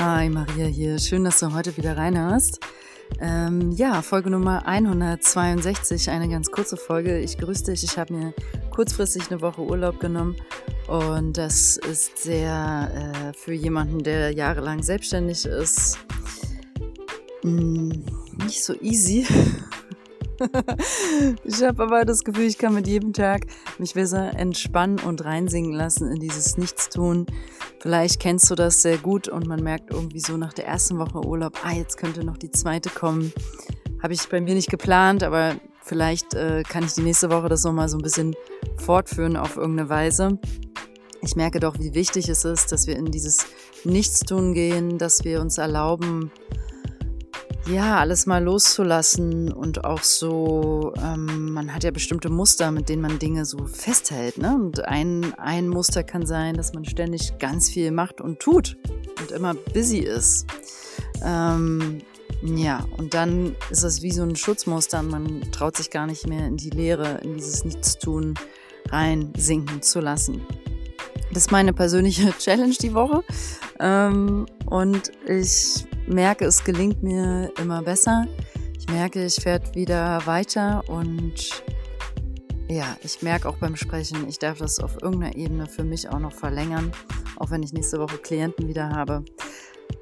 [0.00, 0.96] Hi, Maria hier.
[1.00, 2.60] Schön, dass du heute wieder reinhörst.
[3.20, 7.18] Ähm, ja, Folge Nummer 162, eine ganz kurze Folge.
[7.18, 7.82] Ich grüße dich.
[7.82, 8.34] Ich habe mir
[8.70, 10.36] kurzfristig eine Woche Urlaub genommen
[10.86, 15.98] und das ist sehr äh, für jemanden, der jahrelang selbstständig ist,
[17.42, 18.04] mh, mm,
[18.44, 19.26] nicht so easy.
[21.42, 23.46] ich habe aber das Gefühl, ich kann mit jedem Tag
[23.78, 27.26] mich besser entspannen und reinsingen lassen in dieses Nichtstun.
[27.88, 31.26] Vielleicht kennst du das sehr gut und man merkt irgendwie so nach der ersten Woche
[31.26, 33.32] Urlaub, ah, jetzt könnte noch die zweite kommen.
[34.02, 37.64] Habe ich bei mir nicht geplant, aber vielleicht äh, kann ich die nächste Woche das
[37.64, 38.36] nochmal so ein bisschen
[38.76, 40.38] fortführen auf irgendeine Weise.
[41.22, 43.46] Ich merke doch, wie wichtig es ist, dass wir in dieses
[43.84, 46.30] Nichtstun gehen, dass wir uns erlauben,
[47.68, 53.02] ja, alles mal loszulassen und auch so, ähm, man hat ja bestimmte Muster, mit denen
[53.02, 54.38] man Dinge so festhält.
[54.38, 54.54] Ne?
[54.54, 58.78] Und ein, ein Muster kann sein, dass man ständig ganz viel macht und tut
[59.20, 60.46] und immer busy ist.
[61.22, 62.00] Ähm,
[62.42, 66.26] ja, und dann ist das wie so ein Schutzmuster und man traut sich gar nicht
[66.26, 68.34] mehr in die Leere, in dieses Nichtstun
[68.90, 70.40] reinsinken zu lassen.
[71.30, 73.22] Das ist meine persönliche Challenge die Woche.
[73.78, 78.26] Ähm, und ich merke, es gelingt mir immer besser.
[78.78, 81.62] Ich merke, ich werde wieder weiter und
[82.68, 86.18] ja, ich merke auch beim Sprechen, ich darf das auf irgendeiner Ebene für mich auch
[86.18, 86.92] noch verlängern,
[87.36, 89.24] auch wenn ich nächste Woche Klienten wieder habe.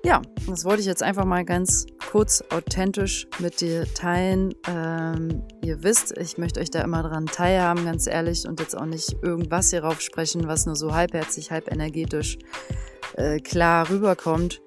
[0.05, 4.55] Ja, das wollte ich jetzt einfach mal ganz kurz authentisch mit dir teilen.
[4.69, 8.87] Ähm, ihr wisst, ich möchte euch da immer dran teilhaben, ganz ehrlich, und jetzt auch
[8.87, 12.39] nicht irgendwas hierauf sprechen, was nur so halbherzig, halb energetisch
[13.15, 14.61] äh, klar rüberkommt.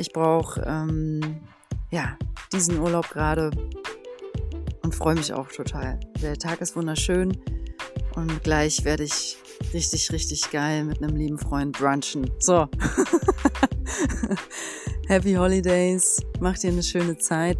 [0.00, 1.42] Ich brauche ähm,
[1.90, 2.16] ja
[2.54, 3.50] diesen Urlaub gerade
[4.82, 6.00] und freue mich auch total.
[6.22, 7.36] Der Tag ist wunderschön
[8.14, 9.36] und gleich werde ich
[9.74, 12.30] richtig, richtig geil mit einem lieben Freund brunchen.
[12.38, 12.66] So.
[15.06, 17.58] Happy Holidays, mach dir eine schöne Zeit.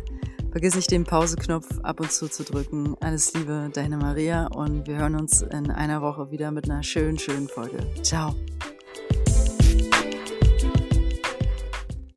[0.51, 2.97] Vergiss nicht den Pauseknopf ab und zu zu drücken.
[3.01, 7.19] Alles Liebe, deine Maria und wir hören uns in einer Woche wieder mit einer schönen,
[7.19, 7.87] schönen Folge.
[8.03, 8.35] Ciao.